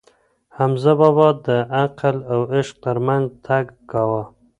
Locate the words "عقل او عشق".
1.79-2.75